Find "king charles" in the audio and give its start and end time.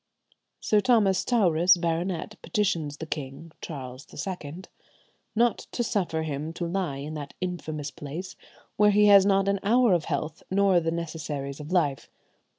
3.05-4.07